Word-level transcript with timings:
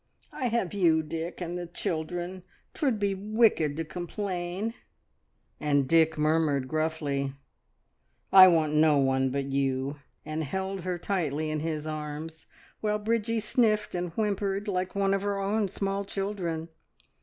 "I 0.33 0.47
have 0.47 0.73
you, 0.73 1.03
Dick, 1.03 1.41
and 1.41 1.59
the 1.59 1.67
children! 1.67 2.41
'Twould 2.73 2.97
be 2.99 3.13
wicked 3.13 3.77
to 3.77 3.85
complain." 3.85 4.73
And 5.59 5.87
Dick 5.87 6.17
murmured 6.17 6.67
gruffly 6.67 7.35
"I 8.33 8.47
want 8.47 8.73
no 8.73 8.97
one 8.97 9.29
but 9.29 9.51
you," 9.51 9.97
and 10.25 10.43
held 10.43 10.81
her 10.81 10.97
tightly 10.97 11.51
in 11.51 11.59
his 11.59 11.85
arms, 11.85 12.47
while 12.79 12.97
Bridgie 12.97 13.39
sniffed, 13.41 13.93
and 13.93 14.11
whimpered, 14.13 14.67
like 14.67 14.95
one 14.95 15.13
of 15.13 15.21
her 15.21 15.37
own 15.39 15.69
small 15.69 16.03
children. 16.03 16.69